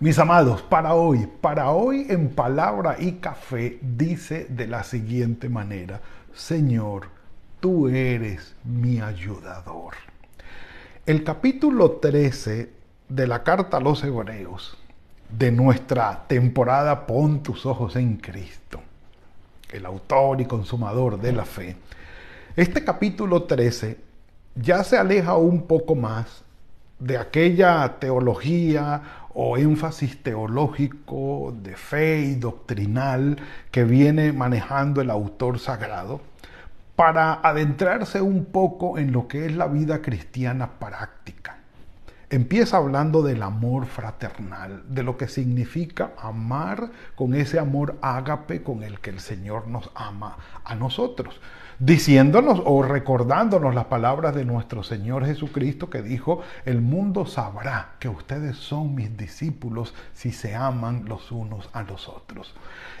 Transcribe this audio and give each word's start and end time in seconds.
Mis 0.00 0.18
amados, 0.18 0.62
para 0.62 0.94
hoy, 0.94 1.28
para 1.42 1.72
hoy 1.72 2.06
en 2.08 2.30
palabra 2.30 2.96
y 2.98 3.16
café 3.16 3.78
dice 3.82 4.46
de 4.48 4.66
la 4.66 4.82
siguiente 4.82 5.50
manera, 5.50 6.00
Señor, 6.32 7.08
tú 7.60 7.86
eres 7.86 8.56
mi 8.64 8.98
ayudador. 8.98 9.92
El 11.04 11.22
capítulo 11.22 11.98
13 11.98 12.70
de 13.10 13.26
la 13.26 13.42
carta 13.42 13.76
a 13.76 13.80
los 13.80 14.02
hebreos 14.02 14.78
de 15.28 15.52
nuestra 15.52 16.24
temporada 16.26 17.06
Pon 17.06 17.42
tus 17.42 17.66
ojos 17.66 17.94
en 17.94 18.16
Cristo, 18.16 18.80
el 19.70 19.84
autor 19.84 20.40
y 20.40 20.46
consumador 20.46 21.20
de 21.20 21.32
la 21.32 21.44
fe. 21.44 21.76
Este 22.56 22.82
capítulo 22.82 23.42
13 23.42 23.98
ya 24.54 24.82
se 24.82 24.96
aleja 24.96 25.36
un 25.36 25.66
poco 25.66 25.94
más 25.94 26.42
de 27.00 27.16
aquella 27.16 27.96
teología 27.98 29.19
o 29.34 29.56
énfasis 29.56 30.22
teológico 30.22 31.54
de 31.62 31.76
fe 31.76 32.20
y 32.20 32.34
doctrinal 32.34 33.36
que 33.70 33.84
viene 33.84 34.32
manejando 34.32 35.00
el 35.00 35.10
autor 35.10 35.58
sagrado 35.58 36.20
para 36.96 37.34
adentrarse 37.34 38.20
un 38.20 38.44
poco 38.44 38.98
en 38.98 39.12
lo 39.12 39.26
que 39.26 39.46
es 39.46 39.56
la 39.56 39.66
vida 39.66 40.02
cristiana 40.02 40.78
práctica. 40.78 41.56
Empieza 42.28 42.76
hablando 42.76 43.22
del 43.22 43.42
amor 43.42 43.86
fraternal, 43.86 44.84
de 44.88 45.02
lo 45.02 45.16
que 45.16 45.26
significa 45.26 46.12
amar 46.16 46.90
con 47.16 47.34
ese 47.34 47.58
amor 47.58 47.96
ágape 48.02 48.62
con 48.62 48.82
el 48.82 49.00
que 49.00 49.10
el 49.10 49.20
Señor 49.20 49.66
nos 49.66 49.90
ama 49.94 50.36
a 50.64 50.74
nosotros 50.74 51.40
diciéndonos 51.80 52.60
o 52.66 52.82
recordándonos 52.82 53.74
las 53.74 53.86
palabras 53.86 54.34
de 54.34 54.44
nuestro 54.44 54.82
Señor 54.82 55.24
Jesucristo 55.24 55.88
que 55.88 56.02
dijo, 56.02 56.42
el 56.66 56.82
mundo 56.82 57.24
sabrá 57.24 57.92
que 57.98 58.10
ustedes 58.10 58.58
son 58.58 58.94
mis 58.94 59.16
discípulos 59.16 59.94
si 60.12 60.30
se 60.30 60.54
aman 60.54 61.06
los 61.08 61.32
unos 61.32 61.70
a 61.72 61.82
los 61.82 62.06
otros. 62.06 62.54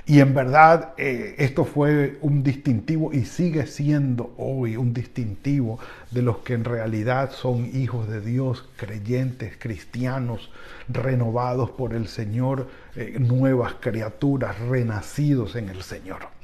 Y 0.06 0.20
en 0.20 0.34
verdad 0.34 0.94
eh, 0.96 1.34
esto 1.36 1.66
fue 1.66 2.18
un 2.22 2.42
distintivo 2.42 3.12
y 3.12 3.26
sigue 3.26 3.66
siendo 3.66 4.32
hoy 4.38 4.78
un 4.78 4.94
distintivo 4.94 5.78
de 6.10 6.22
los 6.22 6.38
que 6.38 6.54
en 6.54 6.64
realidad 6.64 7.32
son 7.32 7.68
hijos 7.74 8.08
de 8.08 8.22
Dios, 8.22 8.66
creyentes, 8.76 9.58
cristianos, 9.58 10.50
renovados 10.88 11.70
por 11.70 11.92
el 11.92 12.08
Señor, 12.08 12.68
eh, 12.96 13.16
nuevas 13.18 13.74
criaturas, 13.78 14.58
renacidos 14.58 15.54
en 15.54 15.68
el 15.68 15.82
Señor 15.82 16.39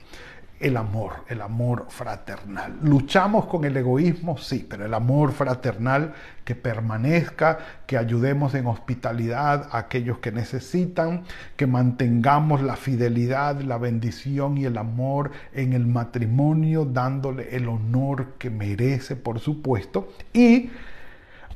el 0.58 0.76
amor, 0.76 1.24
el 1.28 1.42
amor 1.42 1.86
fraternal. 1.88 2.78
Luchamos 2.82 3.46
con 3.46 3.64
el 3.64 3.76
egoísmo, 3.76 4.38
sí, 4.38 4.66
pero 4.68 4.86
el 4.86 4.94
amor 4.94 5.32
fraternal 5.32 6.14
que 6.44 6.54
permanezca, 6.54 7.58
que 7.86 7.98
ayudemos 7.98 8.54
en 8.54 8.66
hospitalidad 8.66 9.68
a 9.70 9.78
aquellos 9.78 10.18
que 10.18 10.32
necesitan, 10.32 11.24
que 11.56 11.66
mantengamos 11.66 12.62
la 12.62 12.76
fidelidad, 12.76 13.60
la 13.60 13.78
bendición 13.78 14.56
y 14.56 14.64
el 14.64 14.78
amor 14.78 15.30
en 15.52 15.74
el 15.74 15.86
matrimonio, 15.86 16.84
dándole 16.84 17.54
el 17.54 17.68
honor 17.68 18.34
que 18.38 18.48
merece, 18.48 19.16
por 19.16 19.40
supuesto, 19.40 20.08
y 20.32 20.70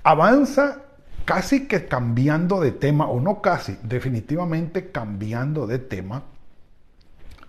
avanza 0.02 0.82
casi 1.24 1.66
que 1.66 1.86
cambiando 1.86 2.60
de 2.60 2.72
tema, 2.72 3.06
o 3.06 3.20
no 3.20 3.40
casi, 3.40 3.78
definitivamente 3.82 4.90
cambiando 4.90 5.66
de 5.66 5.78
tema, 5.78 6.24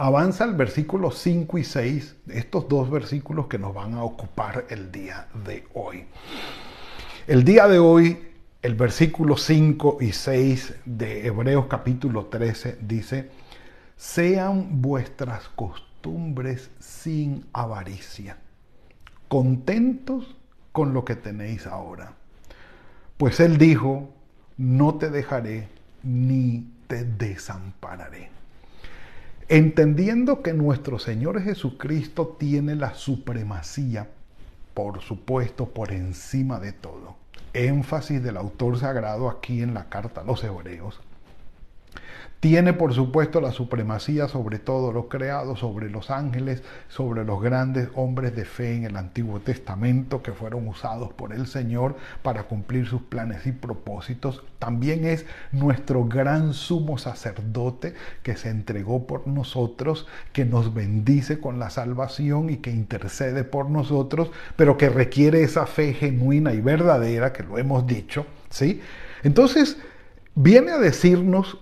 avanza 0.01 0.45
el 0.45 0.55
versículo 0.55 1.11
5 1.11 1.59
y 1.59 1.63
6, 1.63 2.15
estos 2.29 2.67
dos 2.67 2.89
versículos 2.89 3.45
que 3.45 3.59
nos 3.59 3.71
van 3.71 3.93
a 3.93 4.03
ocupar 4.03 4.65
el 4.69 4.91
día 4.91 5.27
de 5.45 5.63
hoy. 5.75 6.05
El 7.27 7.43
día 7.43 7.67
de 7.67 7.77
hoy, 7.77 8.17
el 8.63 8.73
versículo 8.73 9.37
5 9.37 9.99
y 10.01 10.11
6 10.11 10.73
de 10.85 11.27
Hebreos 11.27 11.67
capítulo 11.67 12.25
13 12.25 12.79
dice, 12.81 13.29
sean 13.95 14.81
vuestras 14.81 15.49
costumbres 15.49 16.71
sin 16.79 17.45
avaricia, 17.53 18.37
contentos 19.27 20.35
con 20.71 20.95
lo 20.95 21.05
que 21.05 21.15
tenéis 21.15 21.67
ahora. 21.67 22.13
Pues 23.17 23.39
él 23.39 23.59
dijo, 23.59 24.09
no 24.57 24.95
te 24.95 25.11
dejaré 25.11 25.67
ni 26.01 26.65
te 26.87 27.03
desampararé 27.03 28.40
entendiendo 29.47 30.41
que 30.41 30.53
nuestro 30.53 30.99
Señor 30.99 31.41
Jesucristo 31.41 32.35
tiene 32.39 32.75
la 32.75 32.93
supremacía, 32.93 34.09
por 34.73 35.01
supuesto, 35.01 35.67
por 35.67 35.91
encima 35.91 36.59
de 36.59 36.73
todo. 36.73 37.15
Énfasis 37.53 38.23
del 38.23 38.37
autor 38.37 38.79
sagrado 38.79 39.29
aquí 39.29 39.61
en 39.61 39.73
la 39.73 39.89
carta 39.89 40.21
a 40.21 40.23
los 40.23 40.43
hebreos 40.43 41.01
tiene 42.41 42.73
por 42.73 42.91
supuesto 42.95 43.39
la 43.39 43.51
supremacía 43.51 44.27
sobre 44.27 44.57
todo 44.57 44.91
lo 44.91 45.07
creado, 45.09 45.55
sobre 45.55 45.91
los 45.91 46.09
ángeles, 46.09 46.63
sobre 46.89 47.23
los 47.23 47.39
grandes 47.39 47.89
hombres 47.93 48.35
de 48.35 48.45
fe 48.45 48.75
en 48.75 48.85
el 48.85 48.97
Antiguo 48.97 49.41
Testamento 49.41 50.23
que 50.23 50.31
fueron 50.31 50.67
usados 50.67 51.13
por 51.13 51.33
el 51.33 51.45
Señor 51.45 51.95
para 52.23 52.43
cumplir 52.43 52.87
sus 52.87 53.03
planes 53.03 53.45
y 53.45 53.51
propósitos. 53.51 54.43
También 54.57 55.05
es 55.05 55.27
nuestro 55.51 56.05
gran 56.05 56.55
sumo 56.55 56.97
sacerdote 56.97 57.93
que 58.23 58.35
se 58.35 58.49
entregó 58.49 59.05
por 59.05 59.27
nosotros, 59.27 60.07
que 60.33 60.43
nos 60.43 60.73
bendice 60.73 61.39
con 61.39 61.59
la 61.59 61.69
salvación 61.69 62.49
y 62.49 62.57
que 62.57 62.71
intercede 62.71 63.43
por 63.43 63.69
nosotros, 63.69 64.31
pero 64.55 64.79
que 64.79 64.89
requiere 64.89 65.43
esa 65.43 65.67
fe 65.67 65.93
genuina 65.93 66.55
y 66.55 66.61
verdadera, 66.61 67.33
que 67.33 67.43
lo 67.43 67.59
hemos 67.59 67.85
dicho, 67.85 68.25
¿sí? 68.49 68.81
Entonces, 69.21 69.77
viene 70.33 70.71
a 70.71 70.79
decirnos 70.79 71.59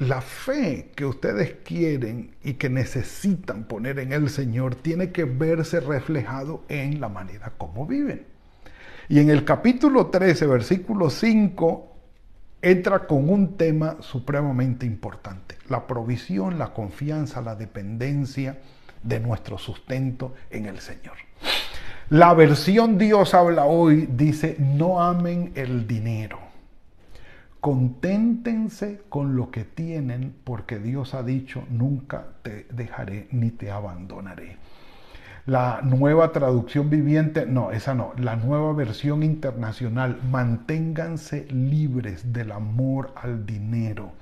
la 0.00 0.22
fe 0.22 0.92
que 0.94 1.04
ustedes 1.04 1.56
quieren 1.62 2.34
y 2.42 2.54
que 2.54 2.70
necesitan 2.70 3.64
poner 3.64 3.98
en 3.98 4.14
el 4.14 4.30
Señor 4.30 4.74
tiene 4.74 5.12
que 5.12 5.24
verse 5.24 5.78
reflejado 5.78 6.62
en 6.68 7.02
la 7.02 7.10
manera 7.10 7.52
como 7.58 7.86
viven. 7.86 8.24
Y 9.10 9.18
en 9.20 9.28
el 9.28 9.44
capítulo 9.44 10.06
13, 10.06 10.46
versículo 10.46 11.10
5, 11.10 11.96
entra 12.62 13.06
con 13.06 13.28
un 13.28 13.58
tema 13.58 13.98
supremamente 14.00 14.86
importante, 14.86 15.58
la 15.68 15.86
provisión, 15.86 16.58
la 16.58 16.72
confianza, 16.72 17.42
la 17.42 17.54
dependencia 17.54 18.58
de 19.02 19.20
nuestro 19.20 19.58
sustento 19.58 20.34
en 20.50 20.64
el 20.64 20.78
Señor. 20.78 21.16
La 22.08 22.32
versión 22.32 22.96
Dios 22.96 23.34
habla 23.34 23.66
hoy 23.66 24.08
dice, 24.10 24.56
no 24.58 25.02
amen 25.02 25.52
el 25.54 25.86
dinero 25.86 26.49
Conténtense 27.60 29.02
con 29.10 29.36
lo 29.36 29.50
que 29.50 29.64
tienen 29.64 30.34
porque 30.44 30.78
Dios 30.78 31.12
ha 31.12 31.22
dicho, 31.22 31.62
nunca 31.68 32.24
te 32.42 32.66
dejaré 32.72 33.28
ni 33.32 33.50
te 33.50 33.70
abandonaré. 33.70 34.56
La 35.44 35.80
nueva 35.82 36.32
traducción 36.32 36.88
viviente, 36.88 37.44
no, 37.44 37.70
esa 37.70 37.94
no, 37.94 38.12
la 38.16 38.36
nueva 38.36 38.72
versión 38.72 39.22
internacional, 39.22 40.18
manténganse 40.30 41.46
libres 41.50 42.32
del 42.32 42.52
amor 42.52 43.12
al 43.14 43.44
dinero. 43.44 44.12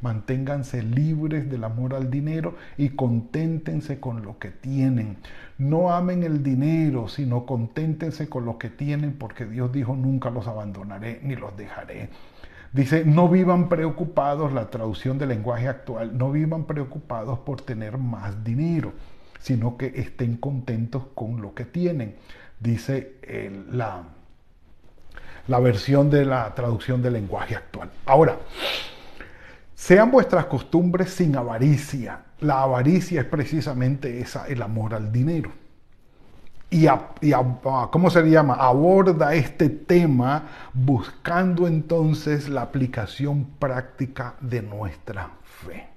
Manténganse 0.00 0.82
libres 0.82 1.48
del 1.50 1.64
amor 1.64 1.94
al 1.94 2.10
dinero 2.10 2.56
y 2.76 2.90
conténtense 2.90 4.00
con 4.00 4.22
lo 4.22 4.38
que 4.38 4.50
tienen. 4.50 5.18
No 5.56 5.92
amen 5.92 6.24
el 6.24 6.42
dinero, 6.42 7.08
sino 7.08 7.46
conténtense 7.46 8.28
con 8.28 8.44
lo 8.44 8.58
que 8.58 8.70
tienen 8.70 9.12
porque 9.12 9.44
Dios 9.44 9.72
dijo, 9.72 9.94
nunca 9.94 10.30
los 10.30 10.48
abandonaré 10.48 11.20
ni 11.22 11.36
los 11.36 11.56
dejaré. 11.56 12.10
Dice, 12.72 13.04
no 13.04 13.28
vivan 13.28 13.68
preocupados, 13.68 14.52
la 14.52 14.68
traducción 14.68 15.18
del 15.18 15.30
lenguaje 15.30 15.68
actual, 15.68 16.16
no 16.16 16.30
vivan 16.30 16.64
preocupados 16.64 17.38
por 17.38 17.62
tener 17.62 17.96
más 17.96 18.44
dinero, 18.44 18.92
sino 19.40 19.76
que 19.76 19.86
estén 19.96 20.36
contentos 20.36 21.04
con 21.14 21.40
lo 21.40 21.54
que 21.54 21.64
tienen. 21.64 22.16
Dice 22.60 23.14
la, 23.70 24.02
la 25.46 25.60
versión 25.60 26.10
de 26.10 26.24
la 26.24 26.54
traducción 26.54 27.00
del 27.00 27.14
lenguaje 27.14 27.56
actual. 27.56 27.90
Ahora, 28.04 28.36
sean 29.74 30.10
vuestras 30.10 30.46
costumbres 30.46 31.10
sin 31.10 31.36
avaricia. 31.36 32.24
La 32.40 32.62
avaricia 32.62 33.22
es 33.22 33.26
precisamente 33.26 34.20
esa, 34.20 34.46
el 34.46 34.60
amor 34.60 34.94
al 34.94 35.10
dinero 35.10 35.67
y, 36.70 36.86
¿cómo 37.90 38.10
se 38.10 38.22
llama? 38.28 38.54
Aborda 38.54 39.34
este 39.34 39.70
tema 39.70 40.44
buscando 40.74 41.66
entonces 41.66 42.48
la 42.48 42.62
aplicación 42.62 43.46
práctica 43.58 44.34
de 44.40 44.62
nuestra 44.62 45.30
fe. 45.42 45.88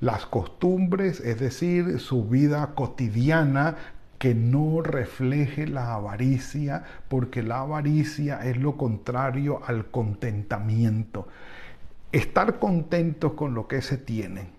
las 0.00 0.24
costumbres, 0.26 1.20
es 1.20 1.38
decir, 1.40 2.00
su 2.00 2.26
vida 2.26 2.74
cotidiana 2.74 3.76
que 4.18 4.34
no 4.34 4.82
refleje 4.82 5.66
la 5.66 5.94
avaricia, 5.94 6.84
porque 7.08 7.42
la 7.42 7.60
avaricia 7.60 8.44
es 8.44 8.56
lo 8.56 8.76
contrario 8.76 9.60
al 9.66 9.90
contentamiento. 9.90 11.28
Estar 12.12 12.58
contentos 12.58 13.32
con 13.32 13.54
lo 13.54 13.68
que 13.68 13.82
se 13.82 13.96
tiene, 13.98 14.50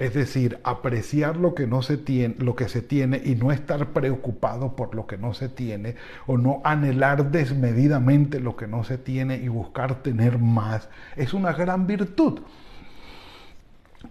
es 0.00 0.14
decir, 0.14 0.58
apreciar 0.64 1.36
lo 1.36 1.54
que 1.54 1.66
no 1.66 1.82
se 1.82 1.98
tiene, 1.98 2.34
lo 2.38 2.56
que 2.56 2.70
se 2.70 2.80
tiene 2.80 3.20
y 3.22 3.34
no 3.34 3.52
estar 3.52 3.88
preocupado 3.88 4.74
por 4.74 4.94
lo 4.94 5.06
que 5.06 5.18
no 5.18 5.34
se 5.34 5.50
tiene 5.50 5.94
o 6.26 6.38
no 6.38 6.62
anhelar 6.64 7.30
desmedidamente 7.30 8.40
lo 8.40 8.56
que 8.56 8.66
no 8.66 8.82
se 8.82 8.96
tiene 8.96 9.36
y 9.36 9.48
buscar 9.48 10.02
tener 10.02 10.38
más, 10.38 10.88
es 11.16 11.34
una 11.34 11.52
gran 11.52 11.86
virtud. 11.86 12.40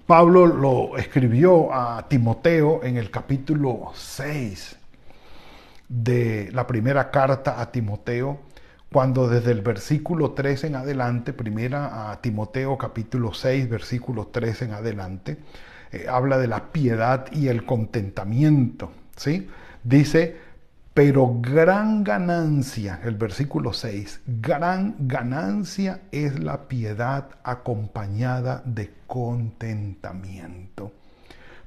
Pablo 0.05 0.45
lo 0.45 0.95
escribió 0.97 1.73
a 1.73 2.07
Timoteo 2.07 2.83
en 2.83 2.97
el 2.97 3.09
capítulo 3.09 3.91
6 3.95 4.77
de 5.87 6.51
la 6.53 6.67
primera 6.67 7.09
carta 7.09 7.59
a 7.59 7.71
Timoteo, 7.71 8.41
cuando 8.91 9.27
desde 9.27 9.51
el 9.51 9.61
versículo 9.61 10.31
3 10.31 10.65
en 10.65 10.75
adelante, 10.75 11.33
primera 11.33 12.11
a 12.11 12.21
Timoteo 12.21 12.77
capítulo 12.77 13.33
6, 13.33 13.67
versículo 13.69 14.27
3 14.27 14.61
en 14.63 14.73
adelante, 14.73 15.37
eh, 15.91 16.05
habla 16.09 16.37
de 16.37 16.47
la 16.47 16.71
piedad 16.71 17.31
y 17.31 17.47
el 17.47 17.65
contentamiento, 17.65 18.91
¿sí? 19.15 19.47
Dice, 19.83 20.37
pero 20.93 21.37
gran 21.39 22.03
ganancia, 22.03 22.99
el 23.05 23.15
versículo 23.15 23.73
6, 23.73 24.21
gran 24.41 24.95
ganancia 24.99 26.01
es 26.11 26.39
la 26.39 26.67
piedad 26.67 27.29
acompañada 27.43 28.61
de 28.65 28.91
contentamiento, 29.07 30.91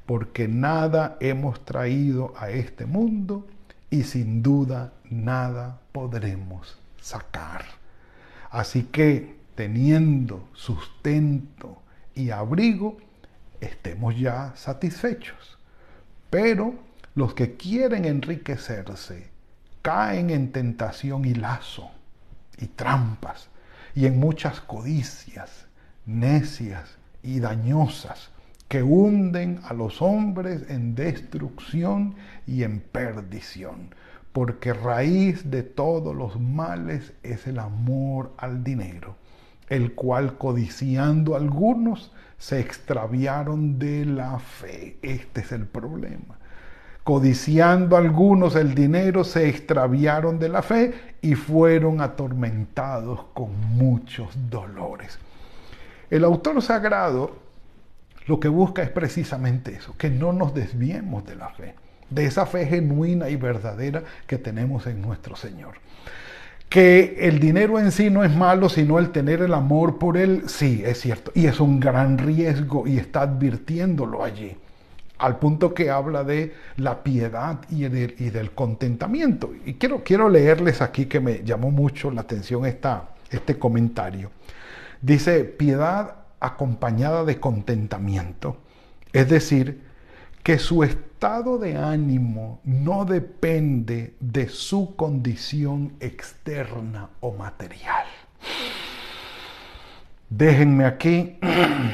porque 0.07 0.49
nada 0.49 1.17
hemos 1.21 1.65
traído 1.65 2.35
a 2.37 2.51
este 2.51 2.85
mundo 2.85 3.47
y 3.89 4.03
sin 4.05 4.43
duda 4.43 4.93
nada 5.09 5.79
podremos 5.93 6.79
sacar. 7.01 7.65
Así 8.51 8.85
que 8.85 9.37
teniendo 9.55 10.49
sustento 10.53 11.79
y 12.15 12.31
abrigo, 12.31 12.99
estemos 13.65 14.19
ya 14.19 14.53
satisfechos. 14.57 15.59
Pero 16.31 16.75
los 17.15 17.35
que 17.35 17.57
quieren 17.57 18.05
enriquecerse 18.05 19.31
caen 19.83 20.31
en 20.31 20.53
tentación 20.53 21.25
y 21.25 21.35
lazo 21.35 21.91
y 22.59 22.67
trampas 22.67 23.49
y 23.95 24.07
en 24.07 24.19
muchas 24.19 24.61
codicias 24.61 25.67
necias 26.07 26.97
y 27.23 27.41
dañosas 27.41 28.31
que 28.69 28.83
hunden 28.83 29.61
a 29.65 29.75
los 29.75 30.01
hombres 30.01 30.65
en 30.69 30.95
destrucción 30.95 32.15
y 32.47 32.63
en 32.63 32.81
perdición, 32.81 33.95
porque 34.33 34.73
raíz 34.73 35.51
de 35.51 35.63
todos 35.63 36.17
los 36.17 36.41
males 36.41 37.13
es 37.23 37.47
el 37.47 37.59
amor 37.59 38.33
al 38.39 38.65
dinero, 38.65 39.17
el 39.69 39.93
cual 39.93 40.37
codiciando 40.39 41.37
algunos 41.37 42.13
se 42.39 42.61
extraviaron 42.61 43.79
de 43.79 44.05
la 44.05 44.39
fe. 44.39 44.97
Este 45.03 45.43
es 45.43 45.53
el 45.53 45.67
problema. 45.67 46.39
Codiciando 47.05 47.97
algunos 47.97 48.55
el 48.55 48.75
dinero, 48.75 49.25
se 49.25 49.49
extraviaron 49.49 50.39
de 50.39 50.49
la 50.49 50.63
fe 50.63 50.95
y 51.21 51.35
fueron 51.35 52.01
atormentados 52.01 53.25
con 53.33 53.51
muchos 53.77 54.31
dolores. 54.51 55.19
El 56.11 56.25
autor 56.25 56.61
sagrado 56.63 57.43
lo 58.27 58.39
que 58.39 58.49
busca 58.49 58.83
es 58.83 58.91
precisamente 58.91 59.73
eso, 59.73 59.97
que 59.97 60.11
no 60.11 60.33
nos 60.33 60.55
desviemos 60.55 61.25
de 61.27 61.35
la 61.35 61.49
fe, 61.49 61.75
de 62.11 62.27
esa 62.27 62.47
fe 62.47 62.67
genuina 62.67 63.29
y 63.29 63.37
verdadera 63.37 64.05
que 64.27 64.39
tenemos 64.39 64.87
en 64.87 65.03
nuestro 65.03 65.35
Señor. 65.35 65.75
Que 66.73 67.17
el 67.19 67.39
dinero 67.39 67.79
en 67.79 67.93
sí 67.93 68.09
no 68.09 68.25
es 68.25 68.35
malo, 68.35 68.71
sino 68.71 68.99
el 68.99 69.11
tener 69.11 69.43
el 69.43 69.53
amor 69.53 69.99
por 69.99 70.17
él, 70.17 70.45
sí, 70.47 70.83
es 70.83 71.03
cierto. 71.03 71.31
Y 71.35 71.45
es 71.45 71.61
un 71.61 71.79
gran 71.79 72.17
riesgo 72.17 72.87
y 72.87 72.97
está 72.97 73.21
advirtiéndolo 73.21 74.25
allí, 74.25 74.57
al 75.19 75.39
punto 75.39 75.75
que 75.75 75.91
habla 75.91 76.25
de 76.25 76.55
la 76.79 77.03
piedad 77.03 77.59
y, 77.69 77.83
del 77.89 78.53
contentamiento. 78.53 79.53
Y 79.67 79.75
quiero, 79.75 80.03
quiero 80.03 80.31
leerles 80.31 80.81
aquí 80.81 81.05
que 81.05 81.21
me 81.21 81.45
llamó 81.45 81.71
mucho 81.71 82.11
la 82.11 82.23
atención 82.23 82.65
esta, 82.65 83.11
este 83.31 83.59
comentario. 83.59 84.31
Dice, 85.03 85.45
piedad 85.45 86.15
acompañada 86.41 87.27
de 87.27 87.39
contentamiento. 87.39 88.57
Es 89.13 89.29
decir, 89.29 89.83
que 90.43 90.59
su 90.59 90.83
estado 90.83 91.59
de 91.59 91.77
ánimo 91.77 92.61
no 92.65 93.05
depende 93.05 94.17
de 94.19 94.49
su 94.49 94.97
condición 94.97 95.95
externa 96.01 97.11
o 97.21 97.33
material. 97.33 98.07
Déjenme 100.29 100.85
aquí 100.85 101.39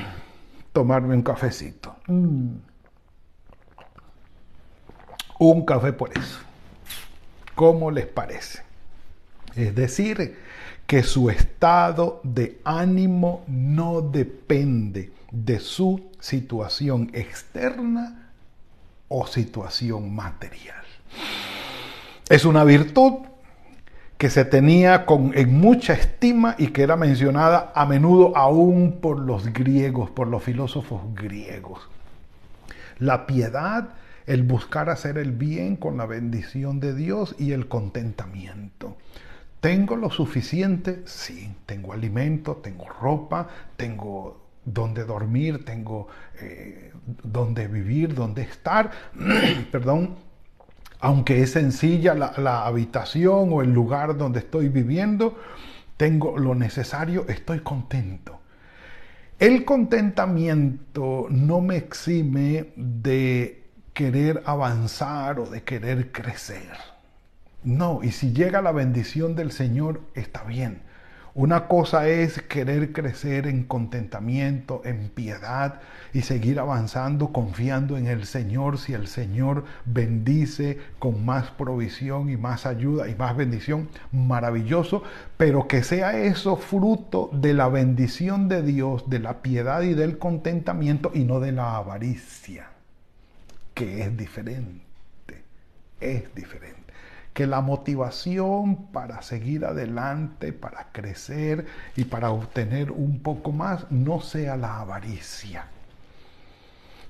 tomarme 0.73 1.15
un 1.15 1.23
cafecito. 1.23 1.97
Mm. 2.07 2.55
Un 5.41 5.65
café 5.65 5.93
por 5.93 6.17
eso. 6.17 6.41
¿Cómo 7.55 7.91
les 7.91 8.07
parece? 8.07 8.63
Es 9.55 9.75
decir, 9.75 10.39
que 10.87 11.03
su 11.03 11.29
estado 11.29 12.21
de 12.25 12.61
ánimo 12.65 13.45
no 13.47 14.01
depende 14.01 15.13
de 15.31 15.61
su 15.61 16.11
situación 16.19 17.11
externa 17.13 18.28
o 19.09 19.27
situación 19.27 20.15
material. 20.15 20.85
Es 22.29 22.45
una 22.45 22.65
virtud 22.65 23.27
que 24.19 24.31
se 24.31 24.45
tenía 24.45 25.07
con, 25.07 25.33
en 25.37 25.59
mucha 25.59 25.93
estima 25.93 26.57
y 26.59 26.69
que 26.69 26.83
era 26.83 26.97
mencionada 26.97 27.73
a 27.75 27.87
menudo 27.87 28.37
aún 28.37 28.99
por 29.01 29.21
los 29.21 29.53
griegos, 29.53 30.11
por 30.11 30.27
los 30.27 30.43
filósofos 30.43 31.01
griegos. 31.15 31.89
La 32.99 33.27
piedad, 33.27 33.91
el 34.27 34.43
buscar 34.43 34.91
hacer 34.91 35.19
el 35.19 35.33
bien 35.33 35.77
con 35.77 35.97
la 35.97 36.05
bendición 36.05 36.81
de 36.81 36.95
Dios 36.95 37.37
y 37.39 37.53
el 37.53 37.69
contentamiento. 37.69 38.97
¿Tengo 39.61 39.97
lo 39.97 40.11
suficiente? 40.11 41.03
Sí, 41.07 41.55
tengo 41.65 41.93
alimento, 41.93 42.57
tengo 42.57 42.89
ropa, 42.89 43.49
tengo 43.77 44.48
donde 44.73 45.05
dormir, 45.05 45.65
tengo 45.65 46.09
eh, 46.41 46.93
donde 47.23 47.69
vivir, 47.69 48.15
donde 48.15 48.43
estar. 48.43 48.91
Perdón, 49.73 50.17
aunque 51.01 51.43
es 51.43 51.53
sencilla 51.53 52.15
la, 52.15 52.35
la 52.39 52.67
habitación 52.67 53.53
o 53.53 53.63
el 53.63 53.73
lugar 53.73 54.17
donde 54.17 54.41
estoy 54.41 54.69
viviendo, 54.69 55.39
tengo 55.97 56.39
lo 56.39 56.55
necesario, 56.55 57.27
estoy 57.29 57.61
contento. 57.61 58.41
El 59.39 59.65
contentamiento 59.65 61.27
no 61.31 61.61
me 61.61 61.77
exime 61.77 62.73
de 62.75 63.65
querer 63.95 64.43
avanzar 64.47 65.39
o 65.39 65.47
de 65.47 65.63
querer 65.63 66.11
crecer. 66.11 66.73
No, 67.63 68.01
y 68.03 68.13
si 68.13 68.33
llega 68.33 68.63
la 68.63 68.73
bendición 68.73 69.35
del 69.35 69.53
Señor, 69.53 70.01
está 70.15 70.45
bien. 70.45 70.83
Una 71.39 71.69
cosa 71.69 72.09
es 72.09 72.43
querer 72.43 72.93
crecer 72.93 73.47
en 73.47 73.63
contentamiento, 73.63 74.83
en 74.85 75.09
piedad 75.09 75.81
y 76.13 76.23
seguir 76.23 76.59
avanzando 76.59 77.33
confiando 77.33 77.97
en 77.97 78.09
el 78.09 78.27
Señor. 78.27 78.77
Si 78.77 78.93
el 78.93 79.07
Señor 79.07 79.63
bendice 79.85 80.81
con 80.99 81.25
más 81.25 81.53
provisión 81.53 82.29
y 82.29 82.37
más 82.37 82.67
ayuda 82.67 83.09
y 83.09 83.15
más 83.15 83.37
bendición, 83.37 83.89
maravilloso, 84.11 85.05
pero 85.37 85.69
que 85.69 85.85
sea 85.85 86.19
eso 86.19 86.57
fruto 86.57 87.31
de 87.33 87.55
la 87.55 87.69
bendición 87.69 88.49
de 88.49 88.65
Dios, 88.65 89.09
de 89.09 89.21
la 89.21 89.41
piedad 89.41 89.83
y 89.83 89.95
del 89.95 90.19
contentamiento 90.19 91.13
y 91.15 91.21
no 91.21 91.39
de 91.39 91.53
la 91.53 91.77
avaricia, 91.77 92.71
que 93.75 94.03
es 94.03 94.17
diferente, 94.17 95.45
es 96.01 96.35
diferente 96.35 96.78
que 97.39 97.47
la 97.47 97.61
motivación 97.61 98.89
para 98.91 99.23
seguir 99.23 99.65
adelante, 99.65 100.53
para 100.53 100.89
crecer 100.91 101.67
y 101.95 102.03
para 102.03 102.33
obtener 102.33 102.91
un 102.91 103.21
poco 103.21 103.53
más 103.53 103.89
no 103.93 104.21
sea 104.21 104.57
la 104.57 104.81
avaricia, 104.81 105.67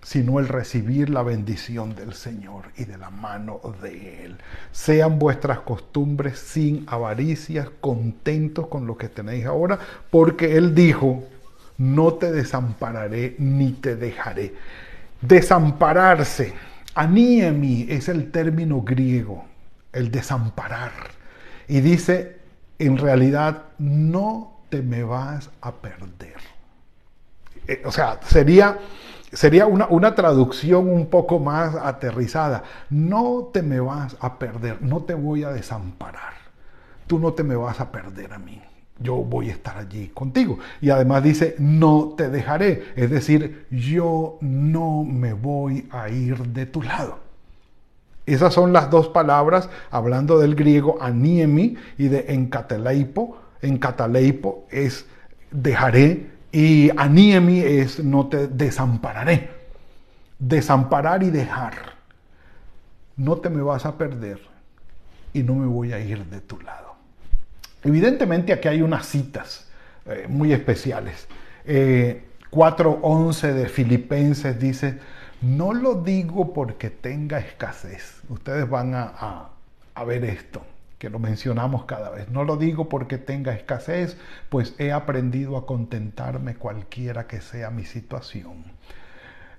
sino 0.03 0.39
el 0.39 0.47
recibir 0.47 1.09
la 1.09 1.23
bendición 1.23 1.95
del 1.95 2.13
Señor 2.13 2.65
y 2.77 2.85
de 2.85 2.99
la 2.99 3.09
mano 3.09 3.59
de 3.81 4.27
Él. 4.27 4.37
Sean 4.71 5.19
vuestras 5.19 5.61
costumbres 5.61 6.39
sin 6.39 6.85
avaricias, 6.89 7.71
contentos 7.81 8.67
con 8.67 8.87
lo 8.87 8.99
que 8.99 9.09
tenéis 9.09 9.47
ahora, 9.47 9.79
porque 10.11 10.59
Él 10.59 10.75
dijo, 10.75 11.25
no 11.79 12.13
te 12.13 12.33
desampararé 12.33 13.35
ni 13.39 13.73
te 13.73 13.97
dejaré. 13.97 14.55
Desampararse, 15.23 16.53
aniemi 16.95 17.87
es 17.89 18.11
el 18.11 18.31
término 18.31 18.83
griego 18.83 19.47
el 19.99 20.11
desamparar. 20.11 20.93
Y 21.67 21.81
dice, 21.81 22.39
en 22.79 22.97
realidad 22.97 23.65
no 23.79 24.63
te 24.69 24.83
me 24.83 25.03
vas 25.03 25.51
a 25.61 25.73
perder. 25.73 26.37
Eh, 27.67 27.83
o 27.85 27.93
sea, 27.93 28.21
sería 28.23 28.79
sería 29.33 29.67
una, 29.67 29.87
una 29.89 30.15
traducción 30.15 30.89
un 30.89 31.07
poco 31.07 31.39
más 31.39 31.75
aterrizada. 31.75 32.65
No 32.89 33.51
te 33.53 33.63
me 33.63 33.81
vas 33.81 34.17
a 34.21 34.39
perder, 34.39 34.81
no 34.81 35.03
te 35.03 35.15
voy 35.15 35.45
a 35.45 35.51
desamparar. 35.51 36.35
Tú 37.07 37.19
no 37.19 37.33
te 37.35 37.43
me 37.43 37.57
vas 37.57 37.81
a 37.81 37.93
perder 37.93 38.33
a 38.33 38.39
mí 38.39 38.63
yo 39.01 39.15
voy 39.17 39.49
a 39.49 39.53
estar 39.53 39.79
allí 39.79 40.09
contigo. 40.09 40.59
Y 40.81 40.91
además 40.91 41.23
dice, 41.23 41.55
no 41.59 42.15
te 42.17 42.29
dejaré. 42.31 42.93
Es 42.97 43.11
decir, 43.11 43.67
yo 43.71 44.39
no 44.41 45.05
me 45.05 45.33
voy 45.33 45.89
a 45.91 46.09
ir 46.09 46.39
de 46.49 46.67
tu 46.67 46.83
lado. 46.83 47.28
Esas 48.35 48.53
son 48.53 48.75
las 48.75 48.91
dos 48.91 49.09
palabras, 49.09 49.71
hablando 49.91 50.39
del 50.39 50.55
griego 50.55 50.99
aniemi 51.01 51.77
y 51.97 52.09
de 52.09 52.27
encataleipo. 52.29 53.39
Encataleipo 53.63 54.67
es 54.71 55.07
dejaré 55.51 56.31
y 56.53 56.91
aniemi 56.97 57.61
es 57.61 58.05
no 58.05 58.27
te 58.27 58.47
desampararé. 58.47 59.51
Desamparar 60.39 61.23
y 61.23 61.31
dejar. 61.31 61.97
No 63.17 63.39
te 63.39 63.49
me 63.49 63.63
vas 63.63 63.87
a 63.87 63.97
perder 63.97 64.41
y 65.33 65.43
no 65.43 65.55
me 65.55 65.67
voy 65.67 65.93
a 65.93 65.99
ir 65.99 66.25
de 66.27 66.41
tu 66.41 66.61
lado. 66.61 66.97
Evidentemente 67.83 68.53
aquí 68.53 68.69
hay 68.69 68.83
unas 68.83 69.07
citas 69.07 69.69
eh, 70.05 70.27
muy 70.29 70.53
especiales. 70.53 71.27
4.11 71.67 73.45
eh, 73.45 73.53
de 73.53 73.69
Filipenses 73.69 74.59
dice, 74.61 74.99
no 75.41 75.73
lo 75.73 75.95
digo 76.03 76.53
porque 76.53 76.91
tenga 76.91 77.39
escasez. 77.39 78.23
Ustedes 78.29 78.69
van 78.69 78.95
a, 78.95 79.51
a 79.95 80.05
ver 80.05 80.25
esto, 80.25 80.63
que 80.99 81.11
lo 81.11 81.19
mencionamos 81.19 81.85
cada 81.85 82.11
vez. 82.11 82.29
No 82.29 82.45
lo 82.45 82.57
digo 82.57 82.89
porque 82.89 83.19
tenga 83.19 83.53
escasez, 83.55 84.17
pues 84.49 84.75
he 84.79 84.93
aprendido 84.93 85.57
a 85.57 85.67
contentarme 85.67 86.57
cualquiera 86.57 87.27
que 87.27 87.41
sea 87.41 87.71
mi 87.71 87.85
situación 87.85 88.78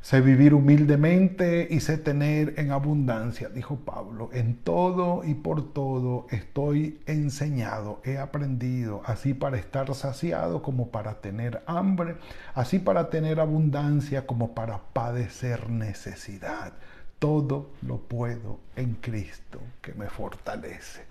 Sé 0.02 0.22
vivir 0.22 0.54
humildemente 0.54 1.68
y 1.70 1.82
sé 1.82 1.98
tener 1.98 2.54
en 2.58 2.72
abundancia, 2.72 3.50
dijo 3.50 3.76
Pablo. 3.76 4.30
En 4.32 4.56
todo 4.56 5.24
y 5.26 5.34
por 5.34 5.74
todo 5.74 6.26
estoy 6.32 7.02
enseñado, 7.06 8.00
he 8.06 8.18
aprendido, 8.18 9.02
así 9.06 9.34
para 9.34 9.58
estar 9.58 9.94
saciado 9.94 10.62
como 10.62 10.90
para 10.90 11.16
tener 11.16 11.62
hambre, 11.66 12.16
así 12.56 12.80
para 12.80 13.10
tener 13.10 13.42
abundancia 13.42 14.26
como 14.26 14.56
para 14.56 14.80
padecer 14.94 15.70
necesidad. 15.70 16.74
Todo 17.20 17.72
lo 17.82 17.98
puedo 17.98 18.62
en 18.78 18.94
Cristo 18.96 19.60
que 19.82 19.94
me 19.94 20.08
fortalece. 20.08 21.02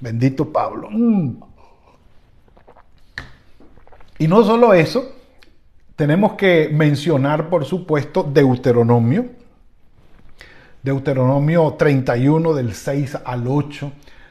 Bendito 0.00 0.50
Pablo. 0.50 0.88
Mm. 0.90 1.36
Y 4.20 4.26
no 4.26 4.42
solo 4.42 4.72
eso, 4.72 5.17
tenemos 5.98 6.34
que 6.34 6.70
mencionar, 6.72 7.50
por 7.50 7.64
supuesto, 7.64 8.22
Deuteronomio. 8.22 9.30
Deuteronomio 10.80 11.74
31 11.74 12.54
del 12.54 12.72
6 12.72 13.18
al 13.24 13.48
8 13.48 13.90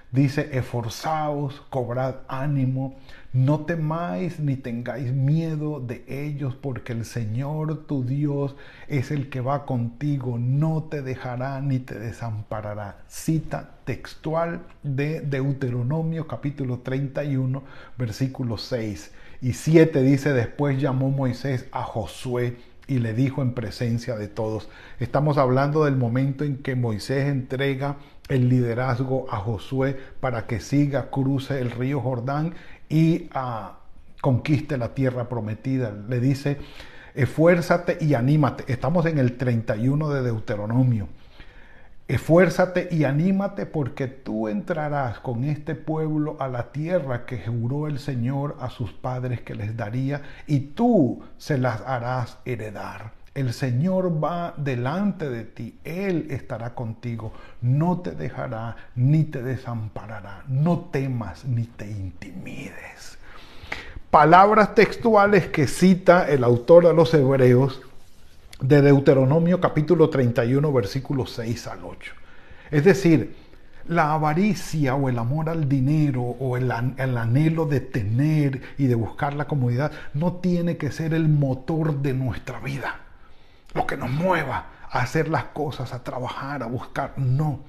dice, 0.09 0.49
esforzaos, 0.53 1.61
cobrad 1.69 2.19
ánimo, 2.29 2.95
no 3.37 3.59
temáis 3.65 4.39
ni 4.39 4.55
tengáis 4.55 5.13
miedo 5.13 5.79
de 5.79 6.03
ellos, 6.07 6.55
porque 6.55 6.93
el 6.93 7.05
Señor 7.05 7.85
tu 7.85 8.03
Dios 8.03 8.55
es 8.87 9.11
el 9.11 9.29
que 9.29 9.41
va 9.41 9.67
contigo, 9.67 10.39
no 10.39 10.87
te 10.89 11.03
dejará 11.03 11.61
ni 11.61 11.77
te 11.77 11.99
desamparará. 11.99 13.03
Cita 13.07 13.75
textual 13.85 14.61
de 14.81 15.21
Deuteronomio 15.21 16.27
capítulo 16.27 16.79
31, 16.79 17.61
versículo 17.95 18.57
6 18.57 19.11
y 19.39 19.53
7 19.53 20.01
dice, 20.01 20.33
después 20.33 20.81
llamó 20.81 21.11
Moisés 21.11 21.67
a 21.71 21.83
Josué 21.83 22.57
y 22.87 22.97
le 22.97 23.13
dijo 23.13 23.43
en 23.43 23.53
presencia 23.53 24.15
de 24.15 24.29
todos. 24.29 24.67
Estamos 24.99 25.37
hablando 25.37 25.85
del 25.85 25.95
momento 25.95 26.43
en 26.43 26.57
que 26.57 26.75
Moisés 26.75 27.27
entrega 27.27 27.97
el 28.29 28.49
liderazgo 28.49 29.25
a 29.29 29.37
Josué 29.37 29.97
para 30.19 30.47
que 30.47 30.59
siga, 30.59 31.09
cruce 31.09 31.61
el 31.61 31.71
río 31.71 32.01
Jordán 32.01 32.55
y 32.89 33.29
ah, 33.33 33.77
conquiste 34.21 34.77
la 34.77 34.93
tierra 34.93 35.29
prometida. 35.29 35.91
Le 35.91 36.19
dice, 36.19 36.57
esfuérzate 37.15 37.97
y 38.01 38.13
anímate. 38.13 38.71
Estamos 38.71 39.05
en 39.05 39.17
el 39.17 39.37
31 39.37 40.09
de 40.09 40.23
Deuteronomio. 40.23 41.07
Esfuérzate 42.07 42.87
y 42.89 43.03
anímate 43.03 43.65
porque 43.65 44.07
tú 44.07 44.47
entrarás 44.47 45.19
con 45.19 45.43
este 45.43 45.75
pueblo 45.75 46.37
a 46.39 46.47
la 46.47 46.71
tierra 46.71 47.25
que 47.25 47.37
juró 47.39 47.87
el 47.87 47.99
Señor 47.99 48.55
a 48.61 48.69
sus 48.69 48.93
padres 48.93 49.41
que 49.41 49.55
les 49.55 49.75
daría 49.75 50.21
y 50.47 50.59
tú 50.59 51.21
se 51.37 51.57
las 51.57 51.81
harás 51.81 52.37
heredar. 52.45 53.16
El 53.37 53.53
Señor 53.53 54.11
va 54.23 54.55
delante 54.57 55.29
de 55.29 55.43
ti, 55.43 55.77
Él 55.83 56.25
estará 56.31 56.73
contigo, 56.73 57.33
no 57.61 57.99
te 57.99 58.13
dejará 58.13 58.75
ni 58.95 59.25
te 59.25 59.43
desamparará, 59.43 60.41
no 60.47 60.89
temas 60.91 61.45
ni 61.45 61.65
te 61.65 61.87
intimides. 61.87 63.19
Palabras 64.09 64.73
textuales 64.73 65.49
que 65.49 65.67
cita 65.67 66.27
el 66.27 66.43
autor 66.43 66.87
de 66.87 66.95
los 66.95 67.13
Hebreos 67.13 67.79
de 68.59 68.81
Deuteronomio 68.81 69.61
capítulo 69.61 70.09
31 70.09 70.73
versículos 70.73 71.29
6 71.33 71.67
al 71.67 71.85
8. 71.85 72.13
Es 72.71 72.85
decir, 72.85 73.35
la 73.87 74.13
avaricia 74.13 74.95
o 74.95 75.09
el 75.09 75.19
amor 75.19 75.49
al 75.49 75.69
dinero 75.69 76.23
o 76.23 76.57
el, 76.57 76.73
el, 76.97 77.17
anhelo 77.17 77.67
de 77.67 77.81
tener 77.81 78.63
y 78.79 78.87
de 78.87 78.95
buscar 78.95 79.35
la 79.35 79.45
comodidad 79.45 79.91
no 80.15 80.37
tiene 80.37 80.77
que 80.77 80.91
ser 80.91 81.13
el 81.13 81.29
motor 81.29 82.01
de 82.01 82.15
nuestra 82.15 82.59
vida. 82.61 83.01
Lo 83.77 83.85
que 83.85 83.95
nos 83.95 84.09
mueva 84.09 84.65
a 84.89 85.01
hacer 85.01 85.29
las 85.29 85.45
cosas, 85.45 85.93
a 85.93 86.03
trabajar, 86.03 86.63
a 86.63 86.65
buscar, 86.65 87.13
no. 87.17 87.59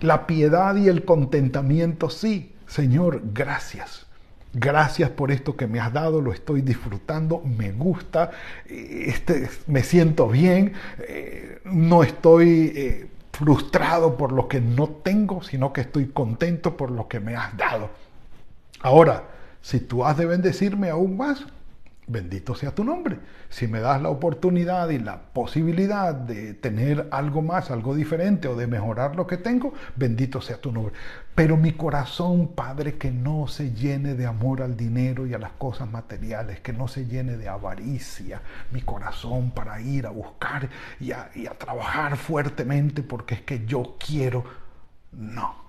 La 0.00 0.26
piedad 0.26 0.76
y 0.76 0.88
el 0.88 1.04
contentamiento, 1.04 2.10
sí. 2.10 2.54
Señor, 2.66 3.22
gracias. 3.32 4.06
Gracias 4.52 5.08
por 5.10 5.30
esto 5.30 5.56
que 5.56 5.66
me 5.66 5.80
has 5.80 5.92
dado, 5.92 6.20
lo 6.20 6.32
estoy 6.32 6.60
disfrutando, 6.60 7.40
me 7.40 7.72
gusta, 7.72 8.30
este, 8.66 9.48
me 9.66 9.82
siento 9.82 10.28
bien, 10.28 10.72
eh, 11.00 11.60
no 11.64 12.02
estoy 12.02 12.72
eh, 12.74 13.10
frustrado 13.32 14.16
por 14.16 14.32
lo 14.32 14.48
que 14.48 14.60
no 14.60 14.88
tengo, 14.88 15.42
sino 15.42 15.72
que 15.72 15.82
estoy 15.82 16.08
contento 16.08 16.76
por 16.76 16.90
lo 16.90 17.08
que 17.08 17.20
me 17.20 17.34
has 17.34 17.56
dado. 17.56 17.90
Ahora, 18.80 19.24
si 19.60 19.80
tú 19.80 20.04
has 20.04 20.16
de 20.16 20.26
bendecirme 20.26 20.90
aún 20.90 21.16
más, 21.16 21.46
bendito 22.08 22.54
sea 22.54 22.74
tu 22.74 22.82
nombre. 22.82 23.18
Si 23.50 23.68
me 23.68 23.80
das 23.80 24.02
la 24.02 24.08
oportunidad 24.08 24.88
y 24.88 24.98
la 24.98 25.20
posibilidad 25.20 26.14
de 26.14 26.54
tener 26.54 27.08
algo 27.10 27.42
más, 27.42 27.70
algo 27.70 27.94
diferente 27.94 28.48
o 28.48 28.56
de 28.56 28.66
mejorar 28.66 29.14
lo 29.14 29.26
que 29.26 29.36
tengo, 29.36 29.74
bendito 29.94 30.40
sea 30.40 30.60
tu 30.60 30.72
nombre. 30.72 30.94
Pero 31.34 31.56
mi 31.56 31.72
corazón, 31.72 32.48
Padre, 32.48 32.98
que 32.98 33.10
no 33.10 33.46
se 33.46 33.72
llene 33.72 34.14
de 34.14 34.26
amor 34.26 34.62
al 34.62 34.76
dinero 34.76 35.26
y 35.26 35.34
a 35.34 35.38
las 35.38 35.52
cosas 35.52 35.88
materiales, 35.88 36.60
que 36.60 36.72
no 36.72 36.88
se 36.88 37.06
llene 37.06 37.36
de 37.36 37.48
avaricia, 37.48 38.42
mi 38.72 38.80
corazón 38.80 39.52
para 39.52 39.80
ir 39.80 40.06
a 40.06 40.10
buscar 40.10 40.68
y 40.98 41.12
a, 41.12 41.30
trabajar 41.58 42.16
fuertemente 42.16 43.02
porque 43.02 43.34
es 43.34 43.42
que 43.42 43.66
yo 43.66 43.96
quiero. 44.04 44.44
No. 45.12 45.68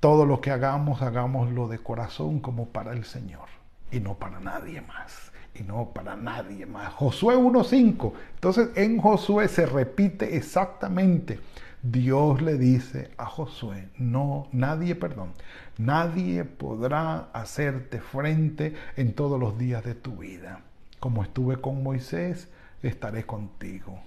Todo 0.00 0.26
lo 0.26 0.40
que 0.40 0.50
hagamos, 0.50 1.00
hagámoslo 1.02 1.68
de 1.68 1.78
corazón 1.78 2.40
como 2.40 2.68
para 2.68 2.92
el 2.92 3.04
Señor 3.04 3.63
y 3.90 4.00
no 4.00 4.14
para 4.14 4.40
nadie 4.40 4.80
más. 4.80 5.32
Y 5.54 5.62
no 5.62 5.90
para 5.94 6.16
nadie 6.16 6.66
más. 6.66 6.92
Josué 6.94 7.36
1.5. 7.36 8.12
Entonces 8.34 8.70
en 8.74 8.98
Josué 8.98 9.48
se 9.48 9.66
repite 9.66 10.36
exactamente. 10.36 11.38
Dios 11.82 12.40
le 12.40 12.56
dice 12.56 13.10
a 13.18 13.26
Josué, 13.26 13.90
no, 13.98 14.48
nadie, 14.52 14.94
perdón, 14.94 15.32
nadie 15.76 16.44
podrá 16.44 17.28
hacerte 17.34 18.00
frente 18.00 18.74
en 18.96 19.12
todos 19.12 19.38
los 19.38 19.58
días 19.58 19.84
de 19.84 19.94
tu 19.94 20.16
vida. 20.16 20.60
Como 20.98 21.22
estuve 21.22 21.60
con 21.60 21.82
Moisés, 21.82 22.48
estaré 22.82 23.26
contigo. 23.26 24.00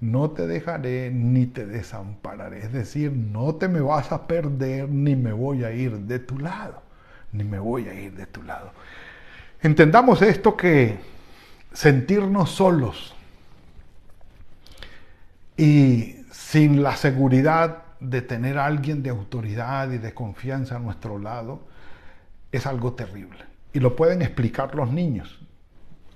No 0.00 0.32
te 0.32 0.48
dejaré 0.48 1.12
ni 1.12 1.46
te 1.46 1.64
desampararé. 1.64 2.58
Es 2.58 2.72
decir, 2.72 3.12
no 3.12 3.54
te 3.54 3.68
me 3.68 3.80
vas 3.80 4.10
a 4.10 4.26
perder 4.26 4.88
ni 4.88 5.14
me 5.14 5.32
voy 5.32 5.62
a 5.62 5.70
ir 5.70 5.96
de 5.96 6.18
tu 6.18 6.40
lado. 6.40 6.82
Ni 7.30 7.44
me 7.44 7.60
voy 7.60 7.86
a 7.86 7.94
ir 7.94 8.16
de 8.16 8.26
tu 8.26 8.42
lado. 8.42 8.72
Entendamos 9.62 10.22
esto 10.22 10.56
que 10.56 10.98
sentirnos 11.72 12.50
solos 12.50 13.14
y 15.56 16.16
sin 16.32 16.82
la 16.82 16.96
seguridad 16.96 17.84
de 18.00 18.22
tener 18.22 18.58
a 18.58 18.66
alguien 18.66 19.04
de 19.04 19.10
autoridad 19.10 19.92
y 19.92 19.98
de 19.98 20.12
confianza 20.14 20.76
a 20.76 20.78
nuestro 20.80 21.18
lado 21.18 21.60
es 22.50 22.66
algo 22.66 22.94
terrible. 22.94 23.38
Y 23.72 23.78
lo 23.78 23.94
pueden 23.94 24.20
explicar 24.20 24.74
los 24.74 24.90
niños. 24.90 25.40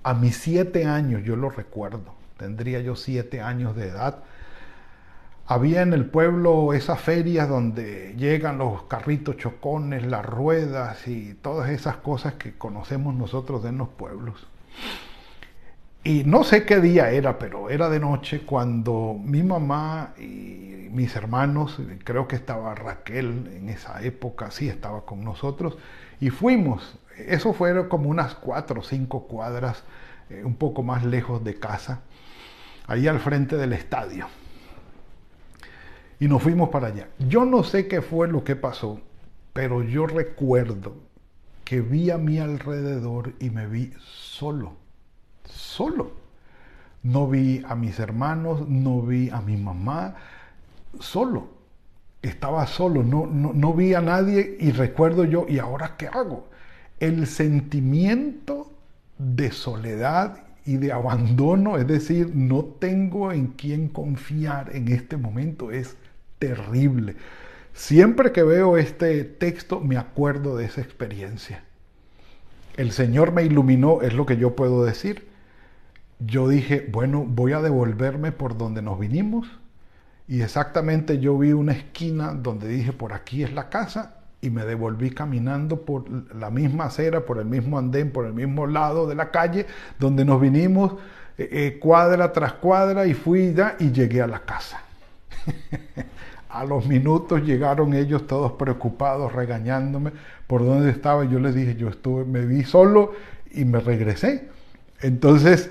A 0.03 0.13
mis 0.13 0.35
siete 0.35 0.85
años, 0.85 1.23
yo 1.23 1.37
lo 1.37 1.49
recuerdo, 1.49 2.15
tendría 2.37 2.81
yo 2.81 2.97
siete 2.97 3.39
años 3.39 3.77
de 3.77 3.87
edad, 3.87 4.23
había 5.47 5.81
en 5.81 5.93
el 5.93 6.05
pueblo 6.05 6.73
esas 6.73 6.99
ferias 6.99 7.47
donde 7.47 8.13
llegan 8.17 8.57
los 8.57 8.83
carritos 8.83 9.37
chocones, 9.37 10.05
las 10.05 10.25
ruedas 10.25 11.07
y 11.07 11.35
todas 11.35 11.69
esas 11.69 11.95
cosas 11.97 12.33
que 12.33 12.57
conocemos 12.57 13.15
nosotros 13.15 13.63
de 13.63 13.71
los 13.71 13.87
pueblos. 13.87 14.45
Y 16.03 16.23
no 16.25 16.43
sé 16.43 16.65
qué 16.65 16.81
día 16.81 17.11
era, 17.11 17.39
pero 17.39 17.69
era 17.69 17.89
de 17.89 17.99
noche 17.99 18.41
cuando 18.41 19.17
mi 19.23 19.41
mamá 19.41 20.13
y 20.17 20.89
mis 20.91 21.15
hermanos, 21.15 21.77
creo 22.03 22.27
que 22.27 22.35
estaba 22.35 22.75
Raquel 22.75 23.49
en 23.55 23.69
esa 23.69 24.01
época, 24.03 24.51
sí 24.51 24.67
estaba 24.67 25.05
con 25.05 25.23
nosotros, 25.23 25.77
y 26.19 26.29
fuimos. 26.29 26.99
Eso 27.17 27.53
fue 27.53 27.87
como 27.87 28.09
unas 28.09 28.35
cuatro 28.35 28.81
o 28.81 28.83
cinco 28.83 29.27
cuadras, 29.27 29.83
eh, 30.29 30.43
un 30.43 30.55
poco 30.55 30.83
más 30.83 31.05
lejos 31.05 31.43
de 31.43 31.57
casa, 31.57 32.01
ahí 32.85 33.07
al 33.07 33.19
frente 33.19 33.55
del 33.57 33.73
estadio. 33.73 34.27
Y 36.19 36.27
nos 36.27 36.41
fuimos 36.41 36.69
para 36.69 36.87
allá. 36.87 37.09
Yo 37.19 37.45
no 37.45 37.63
sé 37.63 37.87
qué 37.87 38.01
fue 38.01 38.27
lo 38.27 38.43
que 38.43 38.55
pasó, 38.55 38.99
pero 39.53 39.83
yo 39.83 40.07
recuerdo 40.07 40.95
que 41.63 41.81
vi 41.81 42.09
a 42.09 42.17
mi 42.17 42.39
alrededor 42.39 43.33
y 43.39 43.49
me 43.49 43.67
vi 43.67 43.93
solo 43.99 44.73
solo. 45.49 46.11
No 47.03 47.27
vi 47.27 47.63
a 47.67 47.75
mis 47.75 47.99
hermanos, 47.99 48.67
no 48.67 49.01
vi 49.01 49.29
a 49.29 49.41
mi 49.41 49.57
mamá, 49.57 50.15
solo. 50.99 51.49
Estaba 52.21 52.65
solo, 52.67 53.03
no, 53.03 53.27
no, 53.27 53.73
vi 53.73 53.93
a 53.93 54.01
nadie 54.01 54.57
y 54.59 54.71
recuerdo 54.71 55.23
yo, 55.23 55.45
¿y 55.47 55.59
ahora 55.59 55.95
qué 55.97 56.07
hago? 56.07 56.47
El 56.99 57.27
sentimiento 57.27 58.71
de 59.17 59.51
soledad 59.51 60.43
y 60.65 60.77
de 60.77 60.91
abandono, 60.91 61.77
es 61.77 61.87
decir, 61.87 62.31
no 62.35 62.65
tengo 62.65 63.31
en 63.31 63.47
quién 63.47 63.87
confiar 63.87 64.75
en 64.75 64.89
este 64.89 65.15
momento, 65.15 65.71
es 65.71 65.95
terrible. 66.39 67.15
Siempre 67.73 68.31
que 68.31 68.43
veo 68.43 68.77
este 68.77 69.23
texto 69.23 69.79
me 69.79 69.97
acuerdo 69.97 70.57
de 70.57 70.65
esa 70.65 70.81
experiencia. 70.81 71.63
El 72.75 72.91
Señor 72.91 73.31
me 73.31 73.43
iluminó, 73.43 74.01
es 74.01 74.13
lo 74.13 74.25
que 74.25 74.37
yo 74.37 74.55
puedo 74.55 74.85
decir 74.85 75.27
yo 76.19 76.47
dije, 76.47 76.87
bueno, 76.91 77.25
voy 77.27 77.53
a 77.53 77.61
devolverme 77.61 78.31
por 78.31 78.57
donde 78.57 78.81
nos 78.81 78.99
vinimos. 78.99 79.47
Y 80.27 80.41
exactamente 80.41 81.19
yo 81.19 81.37
vi 81.37 81.53
una 81.53 81.73
esquina 81.73 82.33
donde 82.33 82.67
dije, 82.67 82.91
por 82.91 83.13
aquí 83.13 83.43
es 83.43 83.53
la 83.53 83.69
casa, 83.69 84.15
y 84.41 84.49
me 84.49 84.65
devolví 84.65 85.11
caminando 85.11 85.81
por 85.85 86.35
la 86.35 86.49
misma 86.49 86.85
acera, 86.85 87.25
por 87.25 87.39
el 87.39 87.45
mismo 87.45 87.77
andén, 87.77 88.11
por 88.11 88.25
el 88.25 88.33
mismo 88.33 88.67
lado 88.67 89.07
de 89.07 89.15
la 89.15 89.31
calle, 89.31 89.65
donde 89.99 90.25
nos 90.25 90.41
vinimos 90.41 90.93
eh, 91.37 91.47
eh, 91.51 91.79
cuadra 91.79 92.31
tras 92.33 92.53
cuadra, 92.53 93.07
y 93.07 93.13
fui 93.13 93.53
ya 93.53 93.77
y 93.79 93.91
llegué 93.91 94.21
a 94.21 94.27
la 94.27 94.39
casa. 94.39 94.81
a 96.59 96.65
los 96.65 96.87
minutos 96.87 97.43
llegaron 97.43 97.93
ellos 97.93 98.25
todos 98.25 98.53
preocupados, 98.53 99.33
regañándome 99.33 100.11
por 100.47 100.65
dónde 100.65 100.89
estaba. 100.89 101.23
Yo 101.25 101.39
les 101.39 101.53
dije, 101.53 101.75
yo 101.75 101.89
estuve, 101.89 102.25
me 102.25 102.45
vi 102.45 102.63
solo 102.63 103.13
y 103.51 103.65
me 103.65 103.79
regresé. 103.79 104.49
Entonces, 105.01 105.69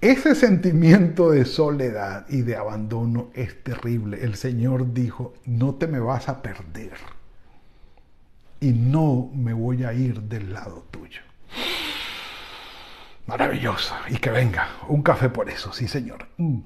ese 0.00 0.34
sentimiento 0.34 1.30
de 1.30 1.44
soledad 1.44 2.26
y 2.28 2.42
de 2.42 2.56
abandono 2.56 3.30
es 3.34 3.62
terrible. 3.62 4.22
El 4.22 4.36
Señor 4.36 4.94
dijo, 4.94 5.34
no 5.46 5.74
te 5.74 5.86
me 5.86 5.98
vas 5.98 6.28
a 6.28 6.42
perder 6.42 6.92
y 8.60 8.72
no 8.72 9.30
me 9.34 9.52
voy 9.52 9.84
a 9.84 9.92
ir 9.92 10.20
del 10.22 10.52
lado 10.52 10.86
tuyo. 10.90 11.22
Maravilloso. 13.26 13.94
Y 14.08 14.16
que 14.16 14.30
venga 14.30 14.68
un 14.88 15.02
café 15.02 15.28
por 15.28 15.50
eso, 15.50 15.72
sí 15.72 15.88
Señor. 15.88 16.28
Mm. 16.36 16.60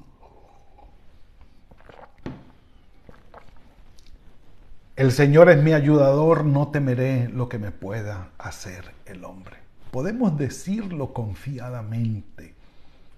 El 5.04 5.12
Señor 5.12 5.50
es 5.50 5.62
mi 5.62 5.75
ayudador, 5.75 6.46
no 6.46 6.68
temeré 6.68 7.28
lo 7.28 7.46
que 7.50 7.58
me 7.58 7.70
pueda 7.70 8.30
hacer 8.38 8.92
el 9.04 9.23
hombre. 9.26 9.56
Podemos 9.90 10.38
decirlo 10.38 11.12
confiadamente 11.12 12.54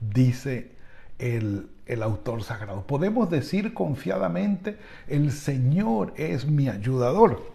dice 0.01 0.73
el, 1.21 1.69
autor 2.03 2.43
sagrado. 2.43 2.83
Podemos 2.89 3.31
decir 3.31 3.73
confiadamente, 3.73 4.79
el 5.07 5.31
Señor 5.31 6.13
es 6.17 6.45
mi 6.45 6.69
ayudador. 6.69 7.53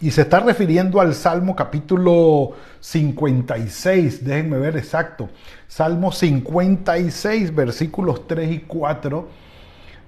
Y 0.00 0.10
se 0.10 0.22
está 0.22 0.40
refiriendo 0.40 1.00
al 1.00 1.14
Salmo 1.14 1.54
capítulo 1.54 2.54
56, 2.80 4.24
déjenme 4.24 4.58
ver 4.58 4.76
exacto. 4.76 5.28
Salmo 5.68 6.10
56, 6.10 7.54
versículos 7.54 8.26
3 8.26 8.50
y 8.50 8.58
4, 8.58 9.28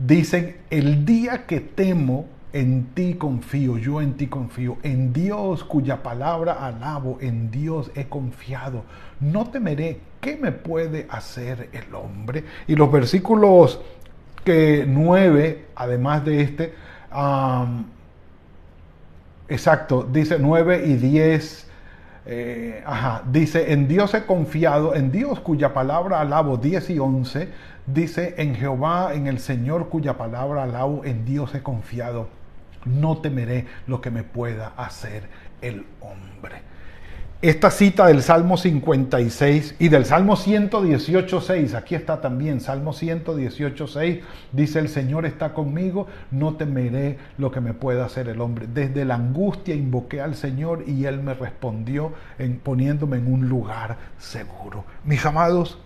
dicen, 0.01 0.57
el 0.71 1.05
día 1.05 1.47
que 1.47 1.61
temo, 1.61 2.27
en 2.53 2.87
ti 2.95 3.15
confío, 3.15 3.79
yo 3.79 4.01
en 4.01 4.15
ti 4.15 4.27
confío, 4.27 4.79
en 4.83 5.13
Dios 5.13 5.63
cuya 5.65 6.03
palabra 6.03 6.55
alabo, 6.67 7.19
en 7.21 7.51
Dios 7.51 7.91
he 7.95 8.07
confiado. 8.07 8.85
No 9.21 9.47
temeré, 9.47 10.01
¿qué 10.21 10.37
me 10.37 10.53
puede 10.53 11.07
hacer 11.11 11.69
el 11.73 11.95
hombre? 11.95 12.45
Y 12.67 12.75
los 12.75 12.91
versículos 12.91 13.81
que 14.45 14.85
9, 14.87 15.67
además 15.77 16.25
de 16.25 16.43
este, 16.43 16.75
exacto, 19.49 20.09
dice 20.11 20.37
9 20.39 20.85
y 20.87 20.95
10. 20.95 21.67
Eh, 22.27 22.83
ajá, 22.85 23.23
dice, 23.31 23.73
en 23.73 23.89
Dios 23.89 24.13
he 24.15 24.25
confiado, 24.25 24.95
en 24.95 25.11
Dios 25.11 25.41
cuya 25.41 25.73
palabra 25.73 26.21
alabo, 26.21 26.59
10 26.59 26.91
y 26.91 26.99
11, 26.99 27.49
dice, 27.87 28.35
en 28.39 28.55
Jehová, 28.55 29.15
en 29.15 29.27
el 29.27 29.39
Señor 29.39 29.89
cuya 29.89 30.19
palabra 30.19 30.65
alabo, 30.65 31.05
en 31.05 31.25
Dios 31.25 31.55
he 31.55 31.63
confiado 31.63 32.40
no 32.85 33.19
temeré 33.19 33.67
lo 33.87 34.01
que 34.01 34.11
me 34.11 34.23
pueda 34.23 34.73
hacer 34.77 35.25
el 35.61 35.85
hombre. 36.01 36.71
Esta 37.43 37.71
cita 37.71 38.07
del 38.07 38.23
Salmo 38.23 38.59
56 38.59 39.77
y 39.79 39.89
del 39.89 40.05
Salmo 40.05 40.37
118.6, 40.37 41.73
aquí 41.73 41.95
está 41.95 42.21
también, 42.21 42.61
Salmo 42.61 42.93
118.6, 42.93 44.21
dice 44.53 44.79
el 44.79 44.91
Señor 44.91 45.25
está 45.25 45.55
conmigo, 45.55 46.07
no 46.31 46.57
temeré 46.57 47.17
lo 47.39 47.51
que 47.51 47.63
me 47.63 47.73
pueda 47.73 48.05
hacer 48.05 48.29
el 48.29 48.43
hombre. 48.43 48.67
Desde 48.67 49.07
la 49.07 49.15
angustia 49.15 49.75
invoqué 49.75 50.21
al 50.21 50.35
Señor 50.35 50.85
y 50.87 51.07
Él 51.07 51.23
me 51.23 51.33
respondió 51.33 52.13
en, 52.39 52.59
poniéndome 52.59 53.17
en 53.17 53.33
un 53.33 53.49
lugar 53.49 53.97
seguro. 54.19 54.85
Mis 55.05 55.25
amados, 55.25 55.79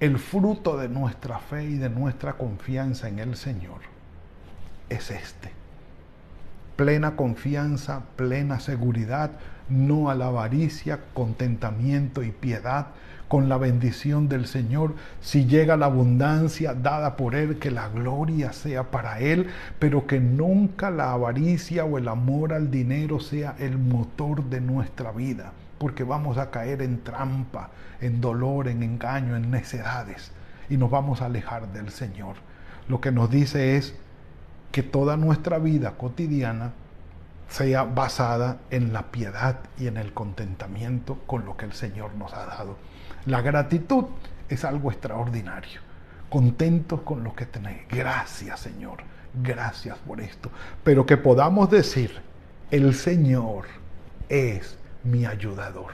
el 0.00 0.18
fruto 0.18 0.76
de 0.78 0.88
nuestra 0.88 1.38
fe 1.38 1.62
y 1.62 1.74
de 1.76 1.90
nuestra 1.90 2.32
confianza 2.32 3.08
en 3.08 3.20
el 3.20 3.36
Señor 3.36 3.91
es 4.92 5.10
este. 5.10 5.50
Plena 6.76 7.16
confianza, 7.16 8.02
plena 8.16 8.60
seguridad, 8.60 9.32
no 9.68 10.10
a 10.10 10.14
la 10.14 10.26
avaricia, 10.26 11.00
contentamiento 11.14 12.22
y 12.22 12.30
piedad, 12.30 12.88
con 13.32 13.48
la 13.48 13.56
bendición 13.56 14.28
del 14.28 14.44
Señor, 14.44 14.94
si 15.22 15.46
llega 15.46 15.78
la 15.78 15.86
abundancia 15.86 16.74
dada 16.74 17.16
por 17.16 17.34
Él, 17.34 17.58
que 17.58 17.70
la 17.70 17.88
gloria 17.88 18.52
sea 18.52 18.90
para 18.90 19.20
Él, 19.20 19.46
pero 19.78 20.06
que 20.06 20.20
nunca 20.20 20.90
la 20.90 21.12
avaricia 21.12 21.86
o 21.86 21.96
el 21.96 22.08
amor 22.08 22.52
al 22.52 22.70
dinero 22.70 23.20
sea 23.20 23.56
el 23.58 23.78
motor 23.78 24.44
de 24.44 24.60
nuestra 24.60 25.12
vida, 25.12 25.52
porque 25.78 26.04
vamos 26.04 26.36
a 26.36 26.50
caer 26.50 26.82
en 26.82 27.02
trampa, 27.02 27.70
en 28.02 28.20
dolor, 28.20 28.68
en 28.68 28.82
engaño, 28.82 29.34
en 29.34 29.50
necedades, 29.50 30.30
y 30.68 30.76
nos 30.76 30.90
vamos 30.90 31.22
a 31.22 31.26
alejar 31.26 31.72
del 31.72 31.88
Señor. 31.88 32.36
Lo 32.86 33.00
que 33.00 33.12
nos 33.12 33.30
dice 33.30 33.78
es, 33.78 33.94
que 34.72 34.82
toda 34.82 35.16
nuestra 35.16 35.58
vida 35.58 35.92
cotidiana 35.92 36.72
sea 37.48 37.84
basada 37.84 38.58
en 38.70 38.94
la 38.94 39.12
piedad 39.12 39.58
y 39.78 39.86
en 39.86 39.98
el 39.98 40.14
contentamiento 40.14 41.18
con 41.26 41.44
lo 41.44 41.56
que 41.56 41.66
el 41.66 41.74
Señor 41.74 42.14
nos 42.14 42.32
ha 42.32 42.46
dado. 42.46 42.78
La 43.26 43.42
gratitud 43.42 44.06
es 44.48 44.64
algo 44.64 44.90
extraordinario. 44.90 45.80
Contentos 46.30 47.02
con 47.02 47.22
lo 47.22 47.34
que 47.34 47.44
tenéis. 47.44 47.82
Gracias 47.90 48.60
Señor. 48.60 48.98
Gracias 49.34 49.98
por 49.98 50.20
esto. 50.20 50.50
Pero 50.82 51.04
que 51.04 51.18
podamos 51.18 51.70
decir, 51.70 52.22
el 52.70 52.94
Señor 52.94 53.66
es 54.30 54.78
mi 55.04 55.26
ayudador. 55.26 55.92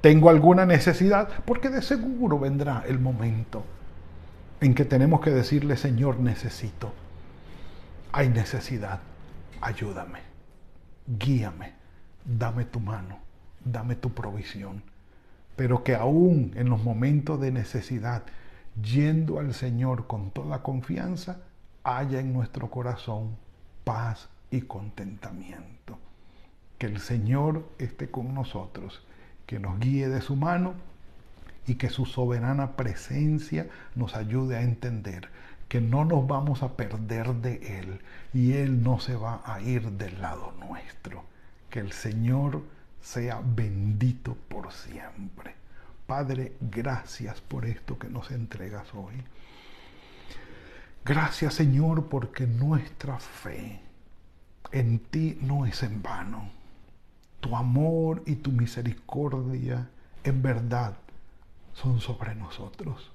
¿Tengo 0.00 0.30
alguna 0.30 0.64
necesidad? 0.64 1.28
Porque 1.44 1.68
de 1.68 1.82
seguro 1.82 2.38
vendrá 2.38 2.84
el 2.86 2.98
momento 2.98 3.64
en 4.60 4.74
que 4.74 4.86
tenemos 4.86 5.20
que 5.20 5.30
decirle, 5.30 5.76
Señor, 5.76 6.20
necesito 6.20 6.92
hay 8.16 8.30
necesidad, 8.30 9.00
ayúdame, 9.60 10.20
guíame, 11.06 11.74
dame 12.24 12.64
tu 12.64 12.80
mano, 12.80 13.18
dame 13.62 13.94
tu 13.94 14.14
provisión. 14.14 14.82
Pero 15.54 15.84
que 15.84 15.94
aún 15.94 16.52
en 16.56 16.70
los 16.70 16.82
momentos 16.82 17.38
de 17.38 17.52
necesidad, 17.52 18.22
yendo 18.82 19.38
al 19.38 19.52
Señor 19.52 20.06
con 20.06 20.30
toda 20.30 20.62
confianza, 20.62 21.42
haya 21.84 22.18
en 22.18 22.32
nuestro 22.32 22.70
corazón 22.70 23.36
paz 23.84 24.30
y 24.50 24.62
contentamiento. 24.62 25.98
Que 26.78 26.86
el 26.86 27.00
Señor 27.00 27.68
esté 27.78 28.10
con 28.10 28.32
nosotros, 28.32 29.04
que 29.44 29.58
nos 29.58 29.78
guíe 29.78 30.08
de 30.08 30.22
su 30.22 30.36
mano 30.36 30.72
y 31.66 31.74
que 31.74 31.90
su 31.90 32.06
soberana 32.06 32.76
presencia 32.76 33.68
nos 33.94 34.16
ayude 34.16 34.56
a 34.56 34.62
entender 34.62 35.28
que 35.68 35.80
no 35.80 36.04
nos 36.04 36.26
vamos 36.26 36.62
a 36.62 36.76
perder 36.76 37.34
de 37.34 37.80
Él 37.80 38.00
y 38.32 38.52
Él 38.52 38.82
no 38.82 39.00
se 39.00 39.16
va 39.16 39.42
a 39.44 39.60
ir 39.60 39.90
del 39.92 40.20
lado 40.20 40.52
nuestro. 40.60 41.24
Que 41.70 41.80
el 41.80 41.92
Señor 41.92 42.62
sea 43.00 43.40
bendito 43.44 44.36
por 44.48 44.72
siempre. 44.72 45.54
Padre, 46.06 46.56
gracias 46.60 47.40
por 47.40 47.66
esto 47.66 47.98
que 47.98 48.08
nos 48.08 48.30
entregas 48.30 48.86
hoy. 48.94 49.14
Gracias 51.04 51.54
Señor 51.54 52.08
porque 52.08 52.46
nuestra 52.46 53.18
fe 53.18 53.80
en 54.72 54.98
ti 54.98 55.38
no 55.40 55.66
es 55.66 55.82
en 55.82 56.02
vano. 56.02 56.50
Tu 57.40 57.54
amor 57.54 58.22
y 58.26 58.36
tu 58.36 58.50
misericordia 58.50 59.88
en 60.24 60.42
verdad 60.42 60.96
son 61.74 62.00
sobre 62.00 62.34
nosotros. 62.34 63.12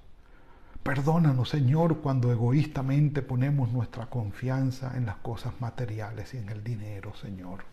Perdónanos, 0.84 1.50
Señor, 1.50 2.02
cuando 2.02 2.32
egoístamente 2.32 3.22
ponemos 3.22 3.72
nuestra 3.72 4.08
confianza 4.08 4.98
en 4.98 5.06
las 5.06 5.18
cosas 5.18 5.54
materiales 5.62 6.34
y 6.34 6.38
en 6.38 6.50
el 6.50 6.64
dinero, 6.64 7.14
Señor. 7.16 7.64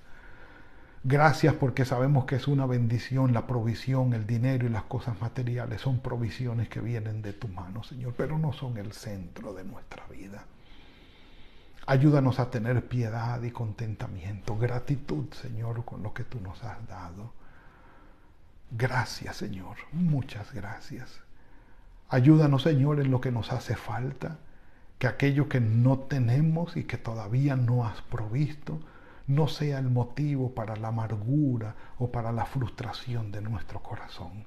Gracias 1.04 1.54
porque 1.54 1.86
sabemos 1.86 2.26
que 2.26 2.36
es 2.36 2.48
una 2.48 2.66
bendición 2.66 3.32
la 3.32 3.46
provisión, 3.46 4.12
el 4.12 4.26
dinero 4.26 4.66
y 4.66 4.68
las 4.68 4.82
cosas 4.82 5.18
materiales. 5.22 5.80
Son 5.80 6.00
provisiones 6.00 6.68
que 6.68 6.80
vienen 6.80 7.22
de 7.22 7.32
tu 7.32 7.48
mano, 7.48 7.82
Señor, 7.82 8.12
pero 8.14 8.38
no 8.38 8.52
son 8.52 8.76
el 8.76 8.92
centro 8.92 9.54
de 9.54 9.64
nuestra 9.64 10.06
vida. 10.08 10.44
Ayúdanos 11.86 12.38
a 12.38 12.50
tener 12.50 12.86
piedad 12.88 13.42
y 13.42 13.50
contentamiento, 13.50 14.58
gratitud, 14.58 15.32
Señor, 15.32 15.86
con 15.86 16.02
lo 16.02 16.12
que 16.12 16.24
tú 16.24 16.40
nos 16.40 16.62
has 16.62 16.86
dado. 16.86 17.32
Gracias, 18.70 19.36
Señor, 19.36 19.76
muchas 19.92 20.52
gracias. 20.52 21.22
Ayúdanos, 22.10 22.62
Señor, 22.62 23.00
en 23.00 23.10
lo 23.10 23.20
que 23.20 23.30
nos 23.30 23.52
hace 23.52 23.76
falta, 23.76 24.38
que 24.98 25.06
aquello 25.06 25.48
que 25.48 25.60
no 25.60 25.98
tenemos 25.98 26.76
y 26.78 26.84
que 26.84 26.96
todavía 26.96 27.54
no 27.54 27.86
has 27.86 28.00
provisto 28.02 28.80
no 29.26 29.46
sea 29.46 29.78
el 29.78 29.90
motivo 29.90 30.54
para 30.54 30.74
la 30.76 30.88
amargura 30.88 31.74
o 31.98 32.10
para 32.10 32.32
la 32.32 32.46
frustración 32.46 33.30
de 33.30 33.42
nuestro 33.42 33.82
corazón, 33.82 34.46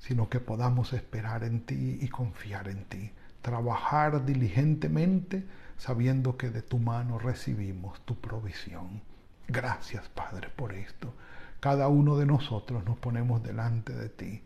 sino 0.00 0.28
que 0.28 0.40
podamos 0.40 0.92
esperar 0.92 1.44
en 1.44 1.60
ti 1.60 1.98
y 2.00 2.08
confiar 2.08 2.66
en 2.66 2.84
ti, 2.86 3.12
trabajar 3.42 4.24
diligentemente 4.26 5.46
sabiendo 5.76 6.36
que 6.36 6.50
de 6.50 6.62
tu 6.62 6.78
mano 6.78 7.20
recibimos 7.20 8.00
tu 8.00 8.16
provisión. 8.16 9.02
Gracias, 9.46 10.08
Padre, 10.08 10.48
por 10.48 10.74
esto. 10.74 11.14
Cada 11.60 11.86
uno 11.86 12.16
de 12.16 12.26
nosotros 12.26 12.84
nos 12.84 12.98
ponemos 12.98 13.40
delante 13.44 13.92
de 13.92 14.08
ti 14.08 14.42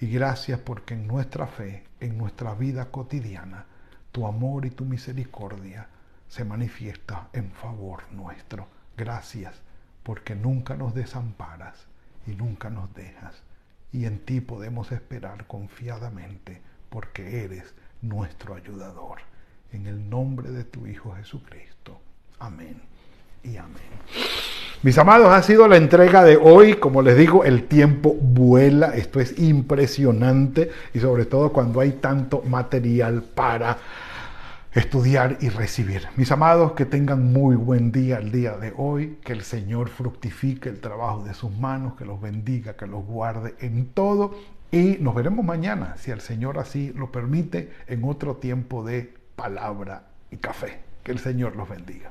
y 0.00 0.08
gracias 0.08 0.58
porque 0.60 0.94
en 0.94 1.06
nuestra 1.06 1.46
fe, 1.46 1.84
en 2.00 2.18
nuestra 2.18 2.54
vida 2.54 2.90
cotidiana, 2.90 3.66
tu 4.12 4.26
amor 4.26 4.66
y 4.66 4.70
tu 4.70 4.84
misericordia 4.84 5.88
se 6.28 6.44
manifiesta 6.44 7.28
en 7.32 7.50
favor 7.52 8.04
nuestro. 8.12 8.68
Gracias 8.96 9.60
porque 10.02 10.34
nunca 10.34 10.76
nos 10.76 10.94
desamparas 10.94 11.86
y 12.26 12.32
nunca 12.32 12.70
nos 12.70 12.92
dejas. 12.94 13.42
Y 13.92 14.06
en 14.06 14.18
ti 14.24 14.40
podemos 14.40 14.92
esperar 14.92 15.46
confiadamente 15.46 16.60
porque 16.90 17.44
eres 17.44 17.74
nuestro 18.02 18.54
ayudador. 18.54 19.18
En 19.72 19.86
el 19.86 20.08
nombre 20.08 20.50
de 20.50 20.64
tu 20.64 20.86
Hijo 20.86 21.14
Jesucristo. 21.14 22.00
Amén 22.38 22.82
y 23.42 23.56
amén. 23.56 23.82
Mis 24.84 24.98
amados, 24.98 25.28
ha 25.32 25.40
sido 25.40 25.66
la 25.66 25.78
entrega 25.78 26.22
de 26.22 26.36
hoy. 26.36 26.74
Como 26.74 27.00
les 27.00 27.16
digo, 27.16 27.42
el 27.44 27.64
tiempo 27.68 28.12
vuela. 28.12 28.94
Esto 28.94 29.18
es 29.18 29.38
impresionante 29.38 30.70
y 30.92 31.00
sobre 31.00 31.24
todo 31.24 31.54
cuando 31.54 31.80
hay 31.80 31.92
tanto 31.92 32.42
material 32.42 33.22
para 33.22 33.78
estudiar 34.74 35.38
y 35.40 35.48
recibir. 35.48 36.02
Mis 36.16 36.30
amados, 36.30 36.72
que 36.72 36.84
tengan 36.84 37.32
muy 37.32 37.56
buen 37.56 37.92
día 37.92 38.18
el 38.18 38.30
día 38.30 38.58
de 38.58 38.74
hoy. 38.76 39.16
Que 39.24 39.32
el 39.32 39.40
Señor 39.40 39.88
fructifique 39.88 40.68
el 40.68 40.80
trabajo 40.80 41.24
de 41.24 41.32
sus 41.32 41.50
manos, 41.50 41.94
que 41.94 42.04
los 42.04 42.20
bendiga, 42.20 42.76
que 42.76 42.86
los 42.86 43.06
guarde 43.06 43.54
en 43.60 43.86
todo. 43.86 44.34
Y 44.70 44.98
nos 45.00 45.14
veremos 45.14 45.46
mañana, 45.46 45.96
si 45.96 46.10
el 46.10 46.20
Señor 46.20 46.58
así 46.58 46.92
lo 46.94 47.10
permite, 47.10 47.72
en 47.86 48.04
otro 48.04 48.36
tiempo 48.36 48.84
de 48.84 49.14
palabra 49.34 50.08
y 50.30 50.36
café. 50.36 50.80
Que 51.02 51.12
el 51.12 51.20
Señor 51.20 51.56
los 51.56 51.70
bendiga. 51.70 52.10